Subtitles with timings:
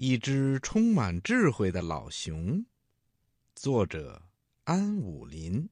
[0.00, 2.64] 一只充满智慧的老熊，
[3.56, 4.22] 作者
[4.62, 5.68] 安武林。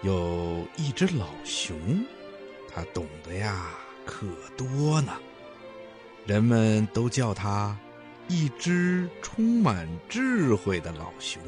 [0.00, 2.06] 有一只老熊，
[2.70, 3.76] 它懂得呀
[4.06, 4.26] 可
[4.56, 5.12] 多呢，
[6.24, 7.78] 人们都叫它。
[8.28, 11.40] 一只充满智慧的老熊。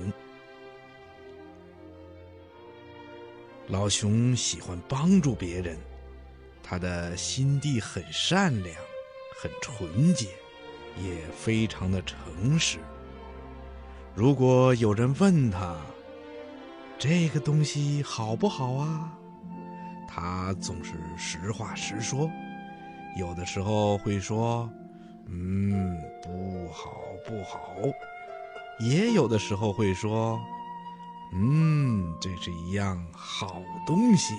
[3.69, 5.79] 老熊喜欢帮助别人，
[6.63, 8.75] 他的心地很善良，
[9.41, 10.29] 很纯洁，
[10.99, 12.79] 也非常的诚实。
[14.15, 15.77] 如果有人问他
[16.99, 19.13] 这个东西好不好啊，
[20.09, 22.29] 他总是实话实说，
[23.19, 24.69] 有的时候会说。
[25.27, 27.77] 嗯，不好，不好。
[28.81, 30.41] 也有的时候会说，
[31.33, 34.35] 嗯，这是一样好东西。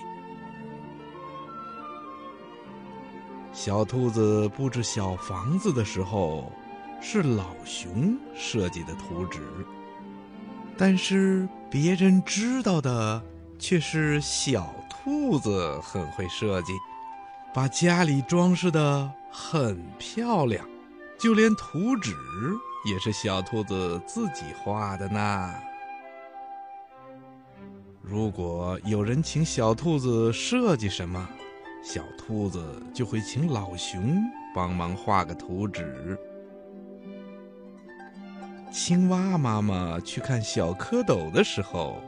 [3.53, 6.51] 小兔子布置小房子的时候，
[7.01, 9.41] 是老熊设计的图纸，
[10.77, 13.21] 但是别人知道的
[13.59, 16.73] 却是小兔子很会设计，
[17.53, 20.65] 把家里装饰的很漂亮。
[21.19, 22.15] 就连图纸
[22.89, 25.53] 也是小兔子自己画的呢。
[28.01, 31.29] 如果有人请小兔子设计什么，
[31.83, 34.19] 小兔子就会请老熊
[34.55, 36.17] 帮忙画个图纸。
[38.71, 42.01] 青蛙妈妈去看小蝌蚪的时候，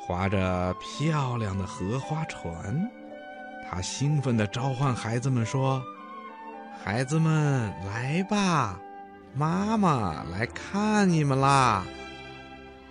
[0.00, 2.90] 划着漂亮的荷花船，
[3.70, 5.82] 他兴奋地召唤孩子们说。
[6.84, 8.78] 孩子们，来吧，
[9.34, 11.84] 妈妈来看你们啦！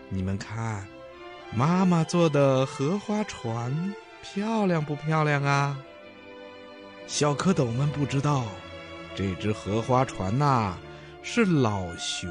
[0.10, 0.86] 你们看，
[1.56, 5.78] 妈妈做的荷花船漂亮不漂亮啊？
[7.08, 8.44] 小蝌蚪们不知道，
[9.16, 10.76] 这只荷花船呐，
[11.24, 12.30] 是老熊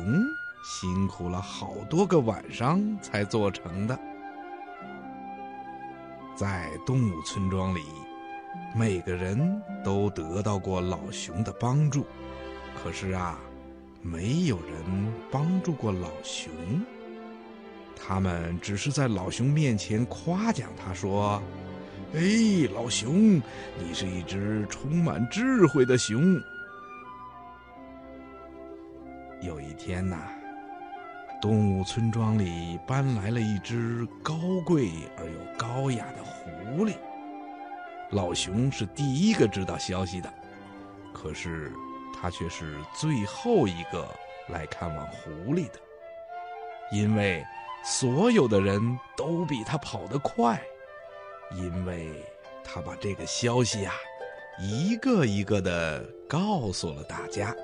[0.63, 3.99] 辛苦了好多个晚上才做成的。
[6.37, 7.81] 在动物村庄里。
[8.79, 12.05] 每个人都得到过老熊的帮助，
[12.77, 13.41] 可是啊，
[14.03, 16.53] 没有人帮助过老熊。
[17.97, 21.43] 他们只是在老熊面前夸奖他，说
[22.13, 22.21] ：“哎，
[22.75, 23.41] 老熊，
[23.79, 26.39] 你是一只充满智慧的熊。”
[29.41, 30.19] 有一天呐，
[31.41, 34.35] 动物村庄里搬来了一只高
[34.67, 36.93] 贵而又高雅的狐狸。
[38.11, 40.33] 老熊是第一个知道消息的，
[41.13, 41.73] 可是
[42.15, 44.09] 他却是最后一个
[44.49, 45.81] 来看望狐狸的，
[46.93, 47.45] 因为
[47.85, 50.63] 所有的人都比他跑得快，
[51.57, 52.25] 因为
[52.65, 53.93] 他把这个消息呀，
[54.61, 57.55] 一个一个的告诉了大家。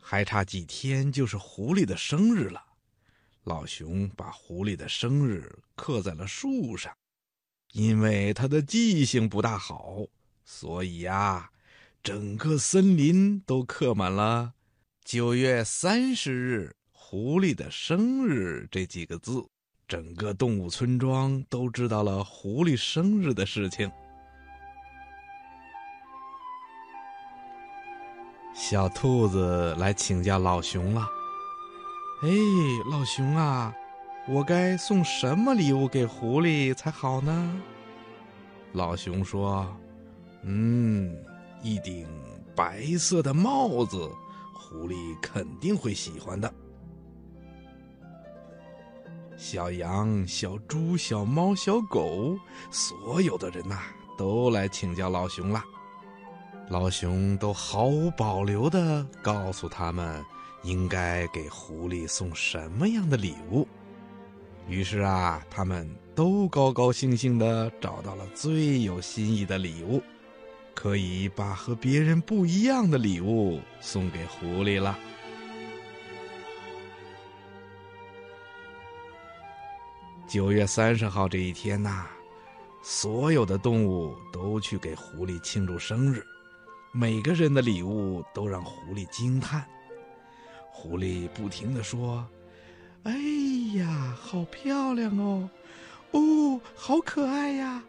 [0.00, 2.64] 还差几天就是狐狸的生日了。
[3.50, 6.96] 老熊把狐狸的生日刻在了树上，
[7.72, 10.06] 因为他的记性不大好，
[10.44, 11.50] 所以呀，
[12.00, 14.52] 整个森林都刻满了
[15.04, 19.44] “九月三十日，狐狸的生日”这几个字。
[19.88, 23.90] 整个动物村庄都知道了狐狸生日的事情。
[28.54, 31.19] 小兔子来请教老熊了。
[32.22, 32.28] 哎，
[32.90, 33.74] 老熊啊，
[34.28, 37.56] 我该送什么礼物给狐狸才好呢？
[38.72, 39.66] 老熊说
[40.44, 41.16] ：“嗯，
[41.62, 42.06] 一顶
[42.54, 44.10] 白色的帽子，
[44.52, 46.52] 狐狸肯定会喜欢的。”
[49.38, 52.36] 小羊、小猪、小猫、小狗，
[52.70, 53.78] 所有的人呐，
[54.18, 55.64] 都来请教老熊了。
[56.68, 60.22] 老熊都毫无保留的告诉他们。
[60.62, 63.66] 应该给狐狸送什么样的礼物？
[64.68, 70.02] 于是啊，他们都高高兴兴的找到了最有心意的礼物，
[70.74, 74.96] 可以把和别人不一样的礼物送给狐狸了。
[80.28, 82.06] 九月三十号这一天呐，
[82.82, 86.24] 所有的动物都去给狐狸庆祝生日，
[86.92, 89.66] 每个人的礼物都让狐狸惊叹。
[90.80, 92.26] 狐狸不停地说
[93.04, 93.12] ：“哎
[93.74, 95.50] 呀，好漂亮哦！
[96.12, 97.82] 哦，好可爱呀！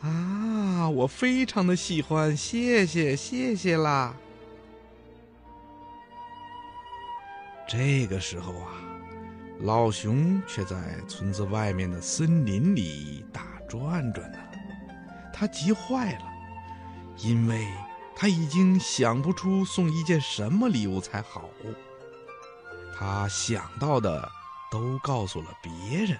[0.00, 4.16] 啊，我非常的喜欢，谢谢，谢谢啦。
[7.68, 8.82] 这个时候啊，
[9.60, 14.38] 老熊却在村子外面的森林里打转转呢。
[15.32, 16.24] 他急坏了，
[17.18, 17.64] 因为
[18.16, 21.48] 他已经想不出送一件什么礼物才好。
[22.98, 24.28] 他想到的
[24.72, 26.18] 都告诉了别人。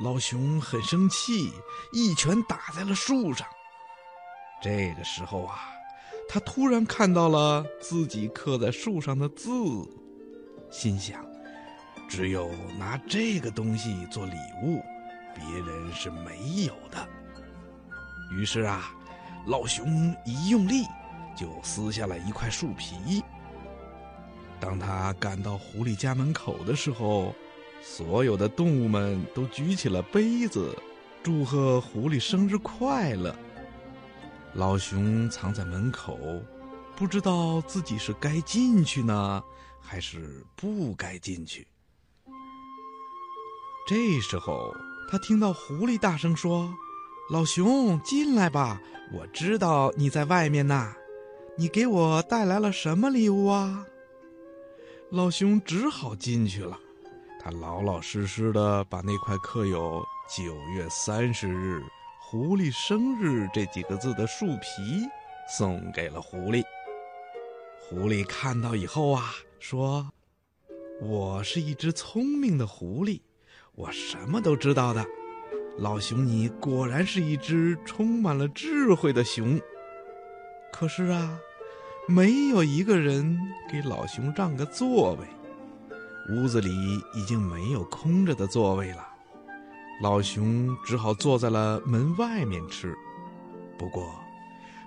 [0.00, 1.50] 老熊很生气，
[1.94, 3.48] 一拳打在了树上。
[4.60, 5.70] 这个时候啊，
[6.28, 9.48] 他突然看到了自己刻在树上的字，
[10.70, 11.24] 心想：
[12.06, 14.82] 只有拿这个东西做礼物，
[15.34, 17.08] 别人是没有的。
[18.32, 18.92] 于是啊，
[19.46, 20.84] 老熊一用力，
[21.34, 23.24] 就撕下了一块树皮。
[24.60, 27.34] 当他赶到狐狸家门口的时候，
[27.82, 30.76] 所有的动物们都举起了杯子，
[31.22, 33.34] 祝贺狐狸生日快乐。
[34.54, 36.18] 老熊藏在门口，
[36.96, 39.42] 不知道自己是该进去呢，
[39.80, 41.66] 还是不该进去。
[43.86, 44.74] 这时候，
[45.10, 46.74] 他听到狐狸大声说。
[47.30, 48.80] 老熊，进来吧！
[49.12, 50.94] 我知道你在外面呢。
[51.58, 53.84] 你给我带来了什么礼物啊？
[55.10, 56.78] 老熊只好进去了。
[57.40, 61.82] 他老老实实的把那块刻有“九月三十日，
[62.20, 65.08] 狐狸生日”这几个字的树皮
[65.48, 66.62] 送给了狐狸。
[67.78, 70.10] 狐狸看到以后啊，说
[71.00, 73.22] ：“我是一只聪明的狐狸，
[73.76, 75.02] 我什么都知道的。”
[75.78, 79.58] 老熊，你果然是一只充满了智慧的熊。
[80.70, 81.40] 可是啊，
[82.10, 83.38] 没有一个人
[83.70, 85.26] 给老熊让个座位，
[86.30, 86.70] 屋子里
[87.12, 89.06] 已经没有空着的座位了。
[90.00, 92.96] 老熊只好坐在了门外面吃。
[93.78, 94.18] 不过，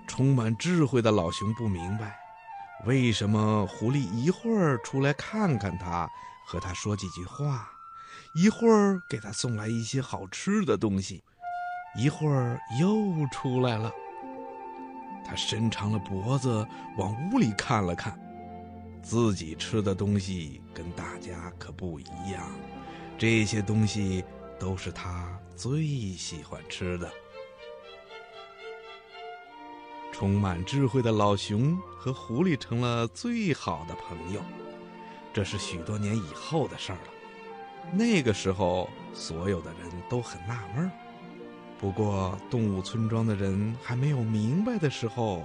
[0.07, 2.17] 充满智慧的老熊不明白，
[2.87, 6.09] 为什么狐狸一会儿出来看看他，
[6.47, 7.69] 和他说几句话。
[8.33, 11.23] 一会儿给他送来一些好吃的东西，
[11.95, 13.91] 一会儿又出来了。
[15.25, 18.19] 他伸长了脖子往屋里看了看，
[19.01, 22.51] 自己吃的东西跟大家可不一样，
[23.17, 24.23] 这些东西
[24.59, 27.11] 都是他最喜欢吃的。
[30.11, 34.41] 充满智慧的老熊和狐狸成了最好的朋友，
[35.33, 37.91] 这是许多年以后的事儿了。
[37.91, 40.91] 那个时候，所有的人都很纳闷儿。
[41.81, 45.43] 不过，动物村庄的人还没有明白的时候，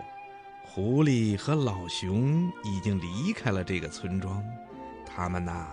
[0.63, 4.45] 狐狸和老熊已经离开了这个村庄。
[5.07, 5.67] 他们呐，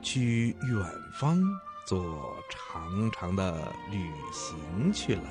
[0.00, 1.38] 去远方
[1.86, 5.22] 做长长的旅行去了。